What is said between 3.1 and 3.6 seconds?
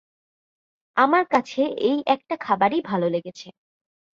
লেগেছে।